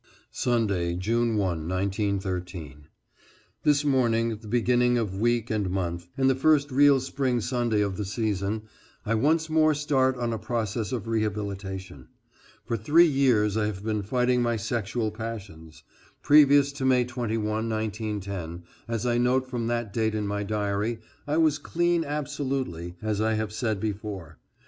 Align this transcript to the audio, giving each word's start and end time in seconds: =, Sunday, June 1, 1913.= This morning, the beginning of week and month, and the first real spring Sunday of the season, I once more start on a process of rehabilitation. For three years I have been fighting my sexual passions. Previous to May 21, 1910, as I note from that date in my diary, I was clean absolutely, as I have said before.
=, 0.15 0.31
Sunday, 0.31 0.95
June 0.95 1.35
1, 1.37 1.67
1913.= 1.67 2.85
This 3.61 3.85
morning, 3.85 4.35
the 4.37 4.47
beginning 4.47 4.97
of 4.97 5.19
week 5.19 5.51
and 5.51 5.69
month, 5.69 6.07
and 6.17 6.27
the 6.27 6.33
first 6.33 6.71
real 6.71 6.99
spring 6.99 7.39
Sunday 7.39 7.81
of 7.81 7.97
the 7.97 8.03
season, 8.05 8.63
I 9.05 9.13
once 9.13 9.47
more 9.47 9.75
start 9.75 10.17
on 10.17 10.33
a 10.33 10.39
process 10.39 10.91
of 10.91 11.07
rehabilitation. 11.07 12.07
For 12.65 12.77
three 12.77 13.05
years 13.05 13.55
I 13.55 13.67
have 13.67 13.83
been 13.83 14.01
fighting 14.01 14.41
my 14.41 14.55
sexual 14.57 15.11
passions. 15.11 15.83
Previous 16.23 16.71
to 16.71 16.83
May 16.85 17.05
21, 17.05 17.45
1910, 17.69 18.63
as 18.87 19.05
I 19.05 19.19
note 19.19 19.47
from 19.47 19.67
that 19.67 19.93
date 19.93 20.15
in 20.15 20.25
my 20.25 20.41
diary, 20.41 20.97
I 21.27 21.37
was 21.37 21.59
clean 21.59 22.03
absolutely, 22.05 22.95
as 23.03 23.21
I 23.21 23.35
have 23.35 23.53
said 23.53 23.79
before. 23.79 24.39